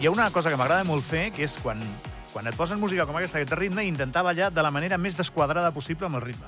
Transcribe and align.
hi 0.00 0.06
ha 0.06 0.10
una 0.12 0.30
cosa 0.30 0.50
que 0.50 0.56
m'agrada 0.56 0.84
molt 0.86 1.02
fer, 1.02 1.28
que 1.34 1.42
és 1.42 1.56
quan, 1.58 1.80
quan 2.30 2.46
et 2.46 2.54
posen 2.54 2.78
música 2.78 3.02
com 3.06 3.16
aquesta 3.18 3.40
que 3.42 3.48
té 3.50 3.56
ritme, 3.58 3.82
intentar 3.82 4.22
ballar 4.22 4.52
de 4.54 4.62
la 4.62 4.70
manera 4.70 4.98
més 4.98 5.16
desquadrada 5.18 5.72
possible 5.74 6.06
amb 6.06 6.20
el 6.20 6.22
ritme. 6.22 6.46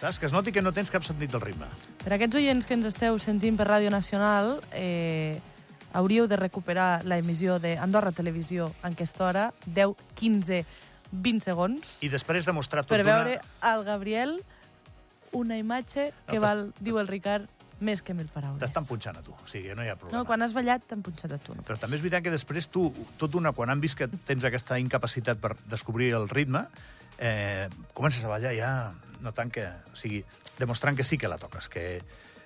Saps? 0.00 0.18
Que 0.18 0.26
es 0.30 0.32
noti 0.32 0.52
que 0.52 0.62
no 0.64 0.72
tens 0.72 0.90
cap 0.90 1.04
sentit 1.04 1.32
del 1.32 1.42
ritme. 1.44 1.68
Per 2.00 2.14
aquests 2.16 2.40
oients 2.40 2.64
que 2.64 2.76
ens 2.78 2.88
esteu 2.88 3.18
sentint 3.20 3.58
per 3.60 3.68
Ràdio 3.68 3.92
Nacional, 3.92 4.56
eh, 4.72 5.36
hauríeu 5.92 6.24
de 6.26 6.40
recuperar 6.40 7.04
la 7.04 7.18
emissió 7.20 7.58
d'Andorra 7.60 8.12
Televisió 8.16 8.72
en 8.82 8.96
aquesta 8.96 9.28
hora, 9.28 9.44
10, 9.66 9.92
15, 10.16 10.64
20 11.12 11.44
segons, 11.44 11.98
I 12.00 12.08
després 12.08 12.48
demostrar 12.48 12.86
tot 12.88 12.96
per 12.96 13.04
veure 13.04 13.36
al 13.60 13.84
Gabriel 13.84 14.38
una 15.32 15.58
imatge 15.58 16.12
que 16.30 16.40
No, 16.40 16.46
val, 16.48 16.64
diu 16.80 16.98
el 16.98 17.12
Ricard, 17.12 17.44
més 17.80 18.02
que 18.02 18.14
mil 18.14 18.28
paraules. 18.32 18.60
T'estan 18.62 18.86
punxant 18.86 19.18
a 19.18 19.22
tu, 19.24 19.34
o 19.34 19.48
sigui, 19.50 19.74
no 19.74 19.84
hi 19.84 19.90
ha 19.90 19.96
problema. 19.98 20.20
No, 20.20 20.28
quan 20.28 20.42
has 20.44 20.54
ballat 20.56 20.84
t'han 20.88 21.02
punxat 21.04 21.34
a 21.34 21.38
tu. 21.42 21.56
No? 21.56 21.64
Però 21.66 21.78
també 21.80 21.98
és 21.98 22.04
veritat 22.04 22.26
que 22.26 22.32
després 22.34 22.68
tu, 22.72 22.88
tot 23.20 23.34
una, 23.34 23.54
quan 23.56 23.72
han 23.72 23.82
vist 23.82 23.98
que 23.98 24.08
tens 24.28 24.44
aquesta 24.46 24.78
incapacitat 24.82 25.40
per 25.42 25.54
descobrir 25.70 26.12
el 26.18 26.28
ritme, 26.30 26.66
eh, 27.18 27.68
comences 27.94 28.24
a 28.24 28.32
ballar 28.32 28.54
ja, 28.56 28.74
no 29.24 29.32
tant 29.32 29.50
que... 29.50 29.66
O 29.92 29.98
sigui, 29.98 30.22
demostrant 30.58 30.96
que 30.96 31.06
sí 31.06 31.18
que 31.18 31.30
la 31.30 31.38
toques, 31.40 31.68
que, 31.68 32.02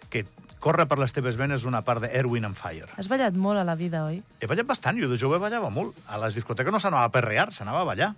que 0.08 0.24
córrer 0.64 0.88
per 0.88 0.98
les 0.98 1.12
teves 1.12 1.36
venes 1.36 1.66
una 1.68 1.82
part 1.84 2.02
de 2.04 2.12
Erwin 2.16 2.48
and 2.48 2.56
Fire. 2.56 2.88
Has 2.96 3.10
ballat 3.10 3.36
molt 3.36 3.60
a 3.60 3.66
la 3.68 3.76
vida, 3.78 4.06
oi? 4.08 4.22
He 4.40 4.48
ballat 4.48 4.68
bastant, 4.68 5.00
jo 5.00 5.10
de 5.10 5.20
jove 5.20 5.40
ballava 5.42 5.68
molt. 5.74 5.98
A 6.08 6.20
les 6.24 6.38
discoteques 6.38 6.72
no 6.72 6.80
s'anava 6.80 7.10
a 7.10 7.12
perrear, 7.14 7.50
s'anava 7.52 7.84
a 7.84 7.90
ballar. 7.92 8.14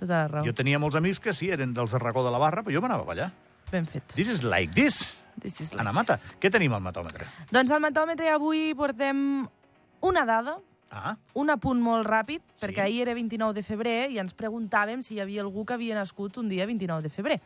Tota 0.00 0.14
la 0.14 0.26
raó. 0.32 0.44
Jo 0.46 0.56
tenia 0.56 0.80
molts 0.80 0.96
amics 0.96 1.20
que 1.20 1.34
sí, 1.36 1.50
eren 1.52 1.74
dels 1.76 1.92
de 1.92 2.00
racó 2.00 2.24
de 2.24 2.32
la 2.32 2.40
barra, 2.40 2.64
però 2.64 2.72
jo 2.72 2.80
m'anava 2.80 3.04
a 3.04 3.10
ballar. 3.10 3.30
Ben 3.70 3.86
fet. 3.86 4.16
This 4.16 4.30
is 4.32 4.42
like 4.42 4.72
this. 4.74 5.04
Anna 5.78 5.92
Mata, 5.92 6.18
què 6.40 6.50
tenim 6.50 6.72
al 6.74 6.82
matòmetre? 6.82 7.26
Doncs 7.50 7.70
al 7.70 7.80
matòmetre 7.80 8.28
avui 8.30 8.74
portem 8.74 9.46
una 10.02 10.24
dada, 10.24 10.58
Ah, 10.92 11.12
un 11.38 11.48
apunt 11.50 11.78
molt 11.80 12.04
ràpid, 12.04 12.40
Sí. 12.58 12.66
perquè 12.66 12.80
ahir 12.82 13.02
era 13.02 13.14
29 13.14 13.54
de 13.54 13.62
febrer 13.62 14.10
i 14.10 14.18
ens 14.18 14.34
preguntàvem 14.34 15.04
si 15.04 15.14
hi 15.14 15.20
havia 15.20 15.42
algú 15.42 15.64
que 15.64 15.74
havia 15.74 15.94
nascut 15.94 16.36
un 16.38 16.48
dia 16.48 16.66
29 16.66 17.02
de 17.04 17.08
febrer. 17.08 17.40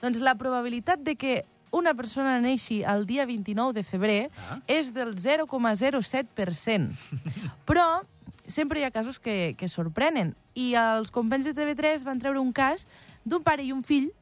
Doncs 0.00 0.20
la 0.20 0.36
probabilitat 0.36 1.00
de 1.02 1.16
que 1.16 1.44
una 1.72 1.94
persona 1.94 2.38
neixi 2.38 2.84
el 2.84 3.06
dia 3.06 3.26
29 3.26 3.72
de 3.74 3.82
febrer 3.82 4.30
Ah. 4.38 4.60
és 4.68 4.92
del 4.94 5.16
0,07%. 5.18 6.94
Però 7.66 8.02
sempre 8.46 8.78
hi 8.80 8.84
ha 8.84 8.90
casos 8.92 9.18
que, 9.18 9.56
que 9.58 9.68
sorprenen. 9.68 10.36
I 10.54 10.74
els 10.74 11.10
companys 11.10 11.44
de 11.46 11.54
TV3 11.54 12.04
van 12.04 12.20
treure 12.20 12.38
un 12.38 12.52
cas 12.52 12.86
d'un 13.24 13.42
pare 13.42 13.62
i 13.64 13.72
un 13.72 13.82
fill 13.82 14.12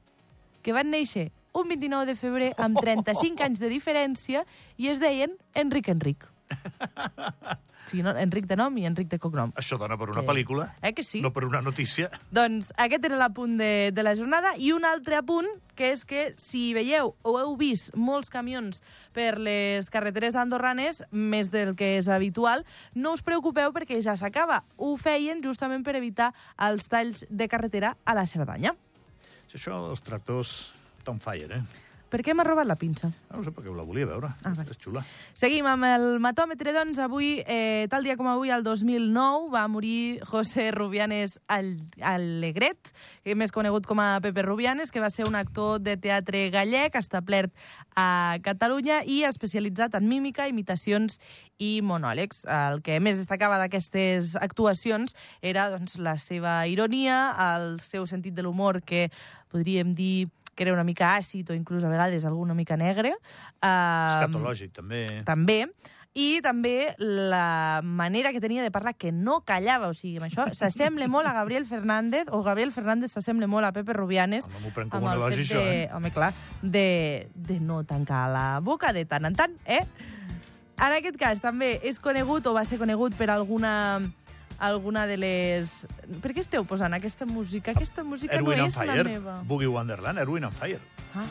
que 0.63 0.73
van 0.73 0.91
néixer 0.91 1.31
un 1.59 1.69
29 1.69 2.07
de 2.07 2.17
febrer 2.17 2.53
amb 2.57 2.79
35 2.81 3.43
anys 3.45 3.61
de 3.61 3.69
diferència 3.69 4.45
i 4.77 4.89
es 4.89 5.01
deien 5.01 5.37
Enric 5.55 5.89
Enric. 5.89 6.27
Sigui, 7.89 8.03
no, 8.05 8.13
Enric 8.21 8.45
de 8.45 8.57
nom 8.61 8.75
i 8.77 8.83
Enric 8.85 9.09
de 9.09 9.17
cognom. 9.19 9.49
això 9.57 9.79
dona 9.81 9.97
per 9.97 10.11
una 10.11 10.21
Sí. 10.21 10.27
pel·lícula, 10.27 10.75
Eh 10.83 10.93
que 10.93 11.03
sí? 11.03 11.23
no 11.23 11.33
per 11.33 11.45
una 11.47 11.63
notícia. 11.63 12.11
Doncs 12.31 12.71
aquest 12.77 13.05
era 13.07 13.17
l'apunt 13.17 13.57
de, 13.57 13.91
de 13.93 14.03
la 14.03 14.15
jornada. 14.15 14.53
I 14.59 14.73
un 14.73 14.85
altre 14.85 15.17
apunt, 15.17 15.47
que 15.75 15.93
és 15.93 16.05
que 16.05 16.35
si 16.37 16.75
veieu 16.75 17.15
o 17.23 17.39
heu 17.41 17.57
vist 17.57 17.95
molts 17.97 18.29
camions 18.29 18.83
per 19.15 19.39
les 19.39 19.89
carreteres 19.89 20.37
andorranes, 20.37 21.03
més 21.13 21.49
del 21.51 21.75
que 21.77 21.97
és 21.97 22.09
habitual, 22.09 22.67
no 22.95 23.15
us 23.15 23.23
preocupeu 23.23 23.73
perquè 23.73 24.03
ja 24.03 24.17
s'acaba. 24.17 24.65
Ho 24.77 24.97
feien 24.99 25.41
justament 25.43 25.83
per 25.83 25.97
evitar 25.97 26.35
els 26.59 26.89
talls 26.89 27.25
de 27.31 27.49
carretera 27.49 27.97
a 28.05 28.13
la 28.15 28.27
Cerdanya. 28.27 28.75
Si 29.49 29.57
això 29.57 29.81
dels 29.89 30.03
tractors 30.03 30.75
on 31.11 31.21
fire, 31.21 31.63
eh? 31.63 31.87
Per 32.09 32.23
què 32.25 32.33
m'ha 32.33 32.45
robat 32.47 32.65
la 32.65 32.79
pinça? 32.81 33.11
No 33.29 33.43
sé, 33.45 33.53
perquè 33.53 33.69
la 33.75 33.85
volia 33.85 34.07
veure. 34.09 34.31
Ah, 34.41 34.55
vale. 34.57 34.73
És 34.73 34.79
xula. 34.81 35.03
Seguim 35.37 35.67
amb 35.69 35.85
el 35.85 36.07
matòmetre, 36.25 36.73
doncs. 36.73 36.97
Avui, 37.05 37.43
eh, 37.45 37.85
tal 37.93 38.07
dia 38.07 38.17
com 38.17 38.27
avui, 38.31 38.49
el 38.49 38.65
2009, 38.65 39.51
va 39.53 39.67
morir 39.69 40.25
José 40.25 40.71
Rubianes 40.73 41.39
Al 41.49 41.75
Alegret, 42.01 42.95
més 43.37 43.53
conegut 43.53 43.85
com 43.85 44.01
a 44.01 44.23
Pepe 44.25 44.41
Rubianes, 44.43 44.91
que 44.91 45.03
va 45.05 45.11
ser 45.13 45.29
un 45.29 45.37
actor 45.37 45.83
de 45.85 45.99
teatre 46.01 46.49
gallec 46.49 46.97
establert 46.97 47.53
a 47.95 48.39
Catalunya 48.41 49.03
i 49.05 49.21
especialitzat 49.29 49.95
en 50.01 50.09
mímica, 50.09 50.49
imitacions 50.49 51.21
i 51.59 51.83
monòlegs. 51.85 52.47
El 52.49 52.81
que 52.81 52.97
més 53.05 53.21
destacava 53.21 53.61
d'aquestes 53.61 54.33
actuacions 54.41 55.13
era 55.43 55.69
doncs, 55.69 55.99
la 56.01 56.17
seva 56.17 56.63
ironia, 56.67 57.37
el 57.53 57.81
seu 57.85 58.09
sentit 58.09 58.33
de 58.33 58.49
l'humor, 58.49 58.81
que 58.81 59.11
podríem 59.53 59.93
dir 59.93 60.31
que 60.59 60.67
era 60.67 60.75
una 60.75 60.83
mica 60.83 61.15
àcid 61.15 61.53
o 61.53 61.55
inclús 61.55 61.87
a 61.87 61.93
vegades 61.93 62.27
alguna 62.27 62.57
mica 62.59 62.77
negre. 62.77 63.15
Uh, 63.63 64.19
Escatològic, 64.19 64.75
també. 64.75 65.05
també. 65.25 65.63
I 66.19 66.41
també 66.43 66.97
la 66.99 67.79
manera 67.85 68.33
que 68.35 68.41
tenia 68.43 68.65
de 68.65 68.73
parlar, 68.75 68.97
que 68.99 69.13
no 69.15 69.43
callava, 69.47 69.93
o 69.93 69.95
sigui, 69.95 70.17
amb 70.19 70.27
això 70.27 70.49
s'assembla 70.59 71.07
molt 71.07 71.31
a 71.31 71.37
Gabriel 71.37 71.69
Fernández, 71.69 72.27
o 72.35 72.43
Gabriel 72.43 72.75
Fernández 72.75 73.15
s'assembla 73.15 73.47
molt 73.47 73.69
a 73.69 73.73
Pepe 73.77 73.95
Rubianes, 73.95 74.51
Home, 74.51 74.65
m'ho 74.67 74.75
prenc 74.75 74.91
com 74.91 75.07
un 75.07 75.13
el 75.13 75.23
elogi, 75.23 75.47
això, 75.47 75.63
de, 75.63 75.81
eh? 75.85 75.89
home, 75.95 76.11
clar, 76.11 76.33
de, 76.63 76.87
de 77.35 77.61
no 77.63 77.85
tancar 77.87 78.27
la 78.35 78.49
boca 78.59 78.91
de 78.97 79.07
tant 79.07 79.31
en 79.31 79.39
tant, 79.39 79.55
eh? 79.65 79.85
En 80.79 80.95
aquest 80.95 81.17
cas 81.19 81.41
també 81.43 81.77
és 81.87 82.03
conegut 82.03 82.47
o 82.47 82.55
va 82.55 82.63
ser 82.67 82.79
conegut 82.79 83.15
per 83.19 83.31
alguna 83.35 83.99
alguna 84.59 85.07
de 85.07 85.17
les... 85.17 85.87
Per 86.23 86.33
què 86.35 86.43
esteu 86.43 86.65
posant 86.69 86.95
aquesta 86.97 87.27
música? 87.27 87.73
Aquesta 87.77 88.05
música 88.05 88.35
Erwin 88.37 88.59
no 88.65 88.67
és 88.67 88.77
la 88.79 88.87
Fire, 88.93 89.05
meva. 89.09 89.39
Boogie 89.47 89.71
Wonderland, 89.71 90.19
Erwin 90.19 90.45
on 90.51 90.53
Fire. 90.53 90.81
Ah. 91.15 91.25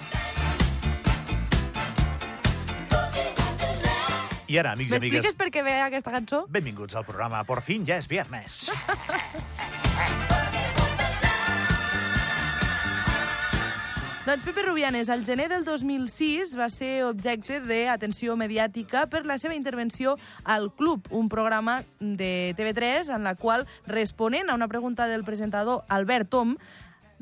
I 4.47 4.55
ara, 4.61 4.71
amics 4.77 4.93
i 4.93 4.95
amigues, 4.95 5.11
M'expliques 5.19 5.35
per 5.35 5.49
què 5.51 5.63
ve 5.65 5.73
aquesta 5.83 6.13
cançó? 6.13 6.45
benvinguts 6.47 6.95
al 6.95 7.03
programa 7.03 7.43
Por 7.43 7.59
fin 7.61 7.83
ja 7.85 7.97
és 7.99 8.07
viernes. 8.07 8.69
Doncs 14.27 14.43
Pepe 14.43 14.61
Rubianes, 14.61 15.07
al 15.07 15.23
gener 15.23 15.47
del 15.47 15.63
2006, 15.63 16.57
va 16.59 16.65
ser 16.67 17.05
objecte 17.07 17.61
d'atenció 17.63 18.33
mediàtica 18.35 19.05
per 19.07 19.21
la 19.23 19.37
seva 19.39 19.55
intervenció 19.55 20.17
al 20.43 20.67
Club, 20.75 21.07
un 21.15 21.29
programa 21.31 21.77
de 22.01 22.51
TV3 22.57 23.13
en 23.15 23.23
la 23.23 23.37
qual, 23.39 23.63
responent 23.87 24.49
a 24.51 24.59
una 24.59 24.67
pregunta 24.67 25.07
del 25.07 25.23
presentador 25.23 25.85
Albert 25.87 26.27
Tom, 26.27 26.57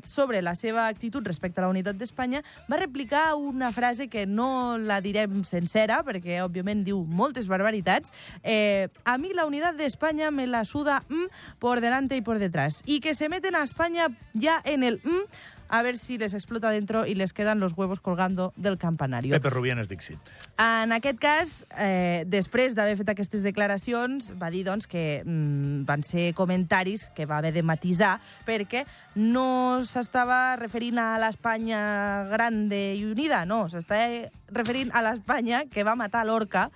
sobre 0.02 0.42
la 0.42 0.56
seva 0.56 0.88
actitud 0.88 1.22
respecte 1.26 1.60
a 1.60 1.66
la 1.66 1.70
unitat 1.70 1.94
d'Espanya, 1.94 2.42
va 2.70 2.82
replicar 2.82 3.34
una 3.34 3.70
frase 3.70 4.08
que 4.08 4.26
no 4.26 4.76
la 4.78 4.98
direm 5.00 5.44
sencera, 5.46 6.02
perquè, 6.06 6.40
òbviament, 6.42 6.82
diu 6.86 7.04
moltes 7.06 7.46
barbaritats. 7.46 8.10
Eh, 8.42 8.88
a 9.04 9.14
mi 9.18 9.30
la 9.34 9.46
unitat 9.46 9.78
d'Espanya 9.78 10.30
me 10.30 10.46
la 10.46 10.64
suda 10.64 11.04
mm, 11.08 11.58
por 11.58 11.80
delante 11.80 12.16
y 12.16 12.22
por 12.22 12.40
detrás. 12.40 12.82
Y 12.84 12.98
que 12.98 13.14
se 13.14 13.28
meten 13.28 13.54
a 13.54 13.62
España 13.62 14.08
ya 14.32 14.60
en 14.64 14.82
el 14.82 15.00
mm, 15.04 15.54
a 15.68 15.82
ver 15.82 15.98
si 15.98 16.18
les 16.18 16.34
explota 16.34 16.70
dentro 16.70 17.06
y 17.06 17.14
les 17.14 17.32
quedan 17.32 17.60
los 17.60 17.72
huevos 17.72 18.00
colgando 18.00 18.52
del 18.56 18.78
campanario. 18.78 19.34
Pepe 19.34 19.50
Rubianes 19.50 19.88
Dixit. 19.88 20.18
En 20.58 20.92
aquest 20.92 21.18
cas, 21.18 21.66
eh, 21.78 22.24
després 22.26 22.74
d'haver 22.74 22.96
fet 22.96 23.10
aquestes 23.12 23.42
declaracions, 23.44 24.32
va 24.40 24.50
dir 24.50 24.64
doncs, 24.66 24.86
que 24.86 25.22
mm, 25.24 25.84
van 25.86 26.02
ser 26.06 26.32
comentaris 26.34 27.10
que 27.14 27.26
va 27.26 27.38
haver 27.38 27.52
de 27.52 27.62
matisar 27.62 28.16
perquè 28.46 28.86
no 29.14 29.82
s'estava 29.84 30.56
referint 30.56 30.98
a 30.98 31.16
l'Espanya 31.20 32.26
grande 32.30 32.94
i 32.94 33.04
unida, 33.04 33.44
no, 33.44 33.66
s'estava 33.68 34.30
referint 34.52 34.92
a 34.94 35.02
l'Espanya 35.02 35.64
que 35.70 35.84
va 35.84 35.96
matar 35.96 36.26
l'Orca 36.26 36.70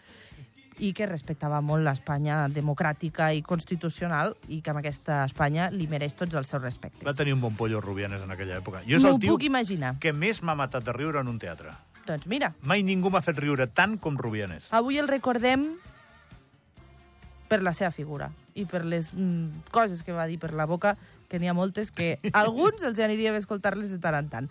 i 0.78 0.92
que 0.96 1.06
respectava 1.06 1.60
molt 1.60 1.84
l'Espanya 1.84 2.48
democràtica 2.48 3.32
i 3.34 3.42
constitucional 3.42 4.36
i 4.48 4.60
que 4.62 4.70
amb 4.70 4.78
aquesta 4.80 5.24
Espanya 5.26 5.68
li 5.70 5.86
mereix 5.90 6.14
tots 6.14 6.34
els 6.34 6.48
seus 6.48 6.62
respectes. 6.62 7.04
Va 7.04 7.12
tenir 7.14 7.34
un 7.34 7.40
bon 7.40 7.54
pollo 7.56 7.80
Rubianes 7.80 8.22
en 8.22 8.30
aquella 8.30 8.56
època. 8.58 8.80
Jo 8.86 8.96
és 8.96 9.02
M'ho 9.02 9.14
el 9.16 9.20
tio 9.20 9.34
puc 9.34 9.44
imaginar. 9.44 9.98
que 10.00 10.12
més 10.12 10.42
m'ha 10.42 10.54
matat 10.54 10.84
de 10.84 10.92
riure 10.92 11.20
en 11.20 11.28
un 11.28 11.38
teatre. 11.38 11.70
Doncs 12.06 12.26
mira, 12.26 12.54
Mai 12.62 12.82
ningú 12.82 13.10
m'ha 13.10 13.20
fet 13.20 13.38
riure 13.38 13.66
tant 13.66 13.98
com 13.98 14.16
Rubianes. 14.16 14.68
Avui 14.72 14.98
el 14.98 15.08
recordem 15.08 15.74
per 17.48 17.62
la 17.62 17.74
seva 17.74 17.90
figura 17.90 18.30
i 18.54 18.64
per 18.64 18.84
les 18.84 19.12
mm, 19.12 19.66
coses 19.70 20.02
que 20.02 20.12
va 20.12 20.26
dir 20.26 20.38
per 20.38 20.52
la 20.54 20.66
boca, 20.66 20.96
que 21.28 21.38
n'hi 21.38 21.48
ha 21.50 21.54
moltes, 21.54 21.90
que 21.92 22.18
a 22.32 22.40
alguns 22.44 22.82
els 22.82 22.98
aniria 22.98 23.32
bé 23.32 23.38
escoltar-les 23.42 23.90
de 23.90 23.98
tant 23.98 24.14
en 24.16 24.28
tant. 24.30 24.48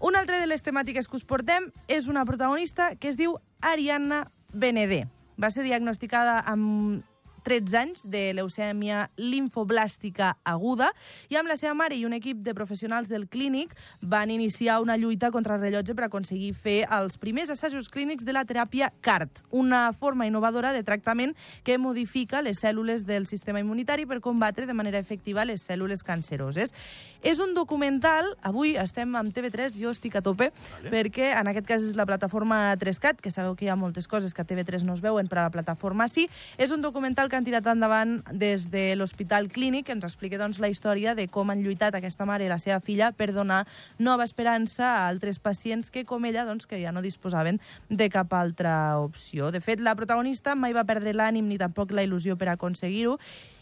Una 0.00 0.20
altra 0.20 0.38
de 0.40 0.46
les 0.48 0.62
temàtiques 0.64 1.08
que 1.08 1.16
us 1.20 1.24
portem 1.28 1.70
és 1.86 2.08
una 2.08 2.24
protagonista 2.24 2.94
que 2.96 3.08
es 3.12 3.16
diu 3.20 3.36
Ariadna 3.60 4.30
Benedé. 4.52 5.06
Va 5.40 5.48
ser 5.52 5.64
diagnosticada 5.64 6.40
amb 6.52 7.00
13 7.44 7.78
anys 7.78 8.04
de 8.08 8.30
leucèmia 8.36 9.08
linfoblàstica 9.16 10.34
aguda 10.44 10.90
i 11.28 11.38
amb 11.40 11.50
la 11.50 11.56
seva 11.60 11.74
mare 11.74 11.96
i 11.96 12.04
un 12.06 12.14
equip 12.16 12.42
de 12.44 12.54
professionals 12.54 13.08
del 13.08 13.28
clínic 13.28 13.74
van 14.02 14.30
iniciar 14.30 14.80
una 14.80 14.96
lluita 14.96 15.30
contra 15.30 15.56
el 15.56 15.62
rellotge 15.62 15.94
per 15.94 16.06
aconseguir 16.08 16.52
fer 16.54 16.78
els 16.90 17.18
primers 17.18 17.50
assajos 17.50 17.88
clínics 17.88 18.24
de 18.24 18.34
la 18.36 18.44
teràpia 18.44 18.92
CART, 19.00 19.42
una 19.50 19.92
forma 19.92 20.26
innovadora 20.26 20.72
de 20.72 20.82
tractament 20.84 21.36
que 21.64 21.78
modifica 21.78 22.42
les 22.42 22.60
cèl·lules 22.62 23.06
del 23.06 23.26
sistema 23.26 23.60
immunitari 23.60 24.06
per 24.06 24.20
combatre 24.20 24.66
de 24.66 24.76
manera 24.76 24.98
efectiva 24.98 25.46
les 25.48 25.64
cèl·lules 25.68 26.04
canceroses. 26.06 26.74
És 27.22 27.40
un 27.40 27.52
documental, 27.54 28.30
avui 28.42 28.76
estem 28.80 29.12
amb 29.18 29.34
TV3, 29.36 29.74
jo 29.76 29.90
estic 29.92 30.16
a 30.16 30.22
tope, 30.24 30.50
vale. 30.56 30.92
perquè 30.92 31.32
en 31.36 31.50
aquest 31.52 31.66
cas 31.68 31.84
és 31.84 31.96
la 31.96 32.06
plataforma 32.08 32.60
3CAT, 32.80 33.20
que 33.20 33.32
sabeu 33.32 33.56
que 33.56 33.66
hi 33.66 33.72
ha 33.72 33.76
moltes 33.76 34.08
coses 34.08 34.32
que 34.32 34.40
a 34.40 34.48
TV3 34.48 34.86
no 34.88 34.96
es 34.96 35.02
veuen, 35.04 35.28
però 35.28 35.44
a 35.44 35.50
la 35.50 35.54
plataforma 35.54 36.08
sí. 36.08 36.28
És 36.56 36.72
un 36.72 36.80
documental 36.80 37.28
que 37.30 37.38
han 37.38 37.46
tirat 37.46 37.66
endavant 37.70 38.18
des 38.36 38.66
de 38.72 38.96
l'Hospital 38.98 39.48
Clínic, 39.48 39.86
que 39.86 39.94
ens 39.96 40.04
explica 40.04 40.38
doncs, 40.40 40.58
la 40.60 40.68
història 40.68 41.14
de 41.14 41.28
com 41.32 41.48
han 41.50 41.62
lluitat 41.64 41.94
aquesta 41.96 42.26
mare 42.28 42.44
i 42.44 42.50
la 42.50 42.58
seva 42.60 42.80
filla 42.84 43.12
per 43.16 43.30
donar 43.32 43.62
nova 43.98 44.26
esperança 44.28 44.84
a 44.88 45.06
altres 45.08 45.38
pacients 45.38 45.88
que, 45.94 46.04
com 46.04 46.26
ella, 46.28 46.44
doncs, 46.44 46.66
que 46.66 46.82
ja 46.82 46.92
no 46.92 47.00
disposaven 47.00 47.62
de 47.88 48.10
cap 48.10 48.34
altra 48.36 48.98
opció. 48.98 49.48
De 49.54 49.62
fet, 49.64 49.80
la 49.80 49.94
protagonista 49.96 50.54
mai 50.58 50.76
va 50.76 50.84
perdre 50.84 51.14
l'ànim 51.16 51.48
ni 51.48 51.56
tampoc 51.56 51.94
la 51.96 52.04
il·lusió 52.04 52.36
per 52.36 52.50
aconseguir-ho, 52.52 53.16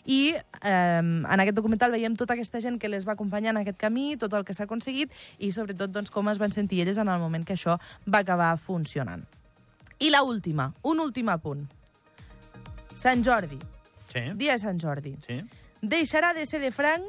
i 0.09 0.33
eh, 0.33 1.01
en 1.05 1.41
aquest 1.45 1.57
documental 1.57 1.93
veiem 1.93 2.17
tota 2.17 2.33
aquesta 2.33 2.63
gent 2.65 2.81
que 2.81 2.89
les 2.89 3.05
va 3.05 3.13
acompanyar 3.13 3.53
en 3.53 3.61
aquest 3.61 3.77
camí, 3.79 4.17
tot 4.17 4.33
el 4.33 4.47
que 4.49 4.57
s'ha 4.57 4.65
aconseguit 4.65 5.13
i 5.39 5.53
sobretot 5.53 5.93
doncs, 5.93 6.11
com 6.11 6.33
es 6.33 6.41
van 6.41 6.55
sentir 6.55 6.81
elles 6.81 6.97
en 6.97 7.13
el 7.13 7.21
moment 7.21 7.45
que 7.45 7.59
això 7.59 7.77
va 8.09 8.25
acabar 8.25 8.55
funcionant. 8.57 9.27
I 10.01 10.09
la 10.09 10.23
última, 10.25 10.73
un 10.83 11.05
últim 11.05 11.29
apunt. 11.29 11.67
Sant 12.99 13.23
Jordi. 13.25 13.59
Sí. 14.11 14.25
Dia 14.35 14.57
de 14.57 14.59
Sant 14.59 14.79
Jordi. 14.83 15.15
Sí. 15.25 15.41
Deixarà 15.81 16.33
de 16.35 16.45
ser 16.51 16.59
de 16.59 16.73
franc 16.75 17.07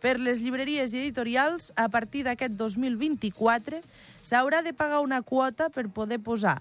per 0.00 0.16
les 0.22 0.40
llibreries 0.40 0.94
i 0.94 1.00
editorials 1.02 1.72
a 1.76 1.88
partir 1.92 2.22
d'aquest 2.24 2.54
2024 2.56 3.80
s'haurà 4.22 4.62
de 4.62 4.72
pagar 4.76 5.00
una 5.04 5.22
quota 5.22 5.68
per 5.68 5.88
poder 5.90 6.20
posar 6.22 6.60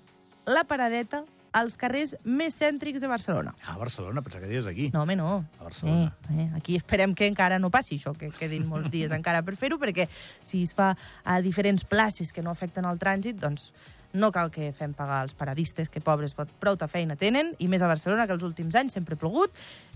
la 0.49 0.65
paradeta 0.65 1.23
als 1.51 1.77
carrers 1.81 2.15
més 2.23 2.53
cèntrics 2.57 3.01
de 3.01 3.09
Barcelona. 3.09 3.55
A 3.65 3.77
Barcelona, 3.77 4.21
pensava 4.21 4.45
que 4.45 4.51
dies 4.51 4.67
aquí. 4.69 4.89
No, 4.93 5.01
home, 5.01 5.15
no. 5.17 5.45
A 5.59 5.63
Barcelona. 5.63 6.11
Eh, 6.29 6.43
eh, 6.43 6.49
aquí 6.57 6.75
esperem 6.77 7.15
que 7.17 7.25
encara 7.29 7.57
no 7.59 7.71
passi 7.73 7.97
això, 7.97 8.13
que 8.17 8.29
quedin 8.37 8.67
molts 8.69 8.91
dies 8.93 9.11
encara 9.15 9.41
per 9.45 9.55
fer-ho, 9.57 9.79
perquè 9.81 10.07
si 10.45 10.61
es 10.63 10.75
fa 10.77 10.91
a 11.23 11.39
diferents 11.41 11.85
places 11.89 12.33
que 12.33 12.45
no 12.45 12.53
afecten 12.53 12.85
el 12.85 13.01
trànsit, 13.01 13.39
doncs 13.41 13.71
no 14.13 14.31
cal 14.33 14.49
que 14.51 14.71
fem 14.73 14.93
pagar 14.97 15.21
els 15.25 15.35
paradistes, 15.37 15.89
que 15.89 16.01
pobres 16.01 16.35
prou 16.59 16.77
de 16.79 16.87
feina 16.89 17.17
tenen, 17.19 17.53
i 17.59 17.67
més 17.69 17.83
a 17.83 17.91
Barcelona, 17.91 18.25
que 18.27 18.33
els 18.37 18.45
últims 18.45 18.75
anys 18.79 18.97
sempre 18.97 19.15
ha 19.15 19.21
plogut, 19.21 19.53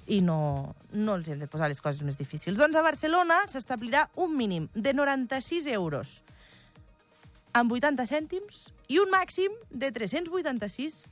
i 0.07 0.19
no, 0.21 0.75
no 0.91 1.15
els 1.17 1.29
hem 1.31 1.39
de 1.39 1.47
posar 1.47 1.69
les 1.71 1.81
coses 1.81 2.03
més 2.05 2.19
difícils. 2.19 2.59
Doncs 2.59 2.75
a 2.75 2.83
Barcelona 2.85 3.43
s'establirà 3.49 4.07
un 4.21 4.35
mínim 4.37 4.69
de 4.75 4.93
96 4.93 5.67
euros 5.73 6.21
amb 7.53 7.71
80 7.71 8.05
cèntims 8.09 8.67
i 8.89 8.99
un 8.99 9.11
màxim 9.13 9.53
de 9.69 9.91
386 9.93 11.05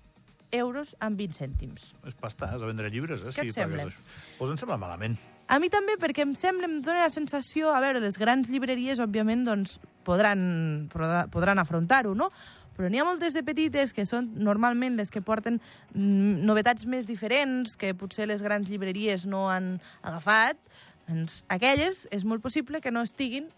euros 0.51 0.95
amb 0.99 1.19
20 1.19 1.37
cèntims. 1.37 1.91
És 2.07 2.17
pasta, 2.19 2.49
has 2.51 2.61
de 2.61 2.67
vendre 2.67 2.89
llibres, 2.91 3.23
eh? 3.23 3.35
Què 3.35 3.47
et 3.47 3.55
sembla? 3.55 3.87
Pues 4.37 4.51
em 4.51 4.59
sembla 4.59 4.77
malament. 4.81 5.15
A 5.51 5.57
mi 5.59 5.67
també, 5.71 5.97
perquè 5.99 6.23
em 6.23 6.31
sembla, 6.37 6.67
em 6.69 6.79
dóna 6.83 7.05
la 7.05 7.11
sensació... 7.11 7.73
A 7.75 7.81
veure, 7.83 7.99
les 8.03 8.15
grans 8.19 8.47
llibreries, 8.47 9.01
òbviament, 9.03 9.43
doncs, 9.47 9.79
podran, 10.07 10.87
podran 10.91 11.59
afrontar-ho, 11.59 12.13
no? 12.15 12.29
Però 12.81 12.89
n'hi 12.89 12.97
ha 12.97 13.05
moltes 13.05 13.35
de 13.37 13.43
petites 13.45 13.91
que 13.93 14.07
són 14.09 14.31
normalment 14.41 14.95
les 14.97 15.11
que 15.13 15.21
porten 15.21 15.59
mm, 15.93 16.41
novetats 16.49 16.87
més 16.89 17.05
diferents, 17.05 17.75
que 17.77 17.93
potser 17.93 18.25
les 18.25 18.41
grans 18.41 18.65
llibreries 18.65 19.27
no 19.29 19.43
han 19.53 19.75
agafat. 20.01 20.57
Doncs 21.05 21.43
aquelles 21.53 22.07
és 22.09 22.25
molt 22.25 22.41
possible 22.41 22.81
que 22.81 22.89
no 22.89 23.05
estiguin... 23.05 23.51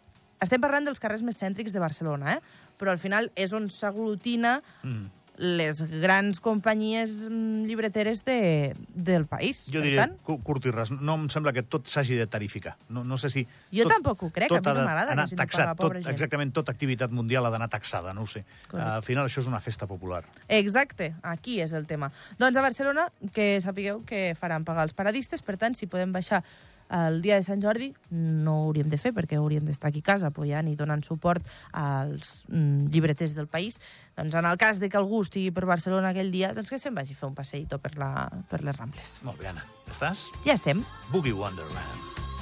Estem 0.44 0.60
parlant 0.60 0.84
dels 0.84 1.00
carrers 1.00 1.22
més 1.24 1.38
cèntrics 1.40 1.72
de 1.72 1.80
Barcelona, 1.80 2.34
eh? 2.36 2.72
però 2.76 2.92
al 2.92 3.00
final 3.00 3.30
és 3.40 3.54
on 3.56 3.70
s'aglutina 3.72 4.58
mm 4.84 5.23
les 5.38 5.82
grans 6.02 6.40
companyies 6.40 7.24
mm, 7.30 7.66
llibreteres 7.66 8.24
de, 8.26 8.76
del 8.94 9.26
país. 9.26 9.66
Jo 9.74 9.82
diré 9.82 9.98
tant... 9.98 10.16
curt 10.24 10.68
i 10.70 10.74
res. 10.74 10.92
No 10.94 11.16
em 11.18 11.28
sembla 11.34 11.54
que 11.56 11.64
tot 11.66 11.90
s'hagi 11.90 12.18
de 12.20 12.28
tarificar. 12.30 12.76
No, 12.94 13.04
no 13.08 13.18
sé 13.18 13.32
si... 13.34 13.46
Jo 13.74 13.88
tot, 13.88 13.96
tampoc 13.96 14.28
ho 14.28 14.30
crec, 14.34 14.52
a 14.54 14.60
mi 14.60 14.68
no 14.68 14.86
m'agrada 14.86 15.16
que 15.26 15.40
taxat, 15.40 15.74
tot, 15.80 15.98
gent. 15.98 16.12
Exactament, 16.14 16.54
tota 16.54 16.74
activitat 16.76 17.14
mundial 17.16 17.48
ha 17.48 17.54
d'anar 17.54 17.70
taxada, 17.74 18.14
no 18.14 18.28
ho 18.28 18.30
sé. 18.30 18.44
Correcte. 18.68 18.90
Al 18.90 19.06
final 19.06 19.30
això 19.30 19.42
és 19.42 19.50
una 19.50 19.62
festa 19.64 19.90
popular. 19.90 20.22
Exacte, 20.48 21.14
aquí 21.24 21.60
és 21.64 21.74
el 21.74 21.88
tema. 21.90 22.12
Doncs 22.38 22.60
a 22.60 22.66
Barcelona, 22.66 23.08
que 23.34 23.58
sapigueu 23.64 24.04
que 24.06 24.34
faran 24.40 24.68
pagar 24.68 24.86
els 24.86 24.94
paradistes, 24.94 25.42
per 25.42 25.58
tant, 25.58 25.74
si 25.78 25.90
podem 25.90 26.14
baixar 26.14 26.44
el 26.94 27.22
dia 27.24 27.40
de 27.40 27.46
Sant 27.46 27.62
Jordi 27.64 27.92
no 28.12 28.56
ho 28.56 28.66
hauríem 28.68 28.90
de 28.92 29.00
fer 29.02 29.14
perquè 29.16 29.40
hauríem 29.40 29.66
d'estar 29.66 29.90
aquí 29.90 30.04
a 30.04 30.10
casa 30.14 30.30
apoyant 30.30 30.70
i 30.70 30.76
donant 30.80 31.04
suport 31.06 31.46
als 31.72 32.44
mm, 32.50 32.92
llibreters 32.94 33.36
del 33.38 33.48
país. 33.48 33.80
Doncs 34.18 34.38
en 34.38 34.50
el 34.50 34.60
cas 34.62 34.80
de 34.80 34.90
que 34.90 35.00
algú 35.02 35.24
estigui 35.26 35.52
per 35.52 35.66
Barcelona 35.70 36.14
aquell 36.14 36.32
dia, 36.34 36.54
doncs 36.54 36.70
que 36.70 36.82
se'n 36.82 36.96
vagi 36.96 37.18
a 37.18 37.22
fer 37.22 37.30
un 37.30 37.38
passeïto 37.38 37.82
per, 37.82 37.96
la, 37.98 38.28
per 38.50 38.62
les 38.64 38.78
Rambles. 38.78 39.20
Molt 39.26 39.42
bé, 39.42 39.50
Anna. 39.54 39.66
Estàs? 39.90 40.28
Ja 40.46 40.58
estem. 40.58 40.86
Boogie 41.12 41.34
Wonderland. 41.38 42.33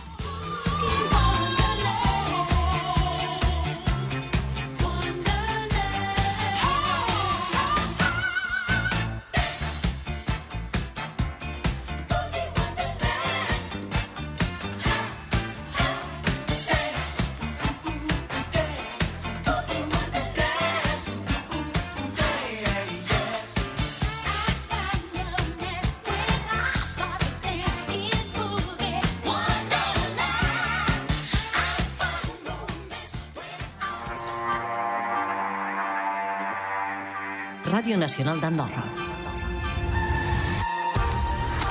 Ràdio 37.72 37.96
Nacional 37.96 38.42
d'Andorra. 38.44 38.82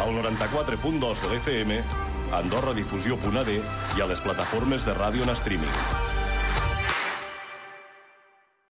Al 0.01 0.15
94.2 0.17 1.21
de 1.21 1.29
l'FM, 1.29 1.77
AndorraDifusió.d 2.41 3.59
i 3.99 4.01
a 4.01 4.09
les 4.09 4.25
plataformes 4.25 4.89
de 4.89 4.97
ràdio 4.97 5.29
en 5.29 5.35
streaming. 5.37 5.77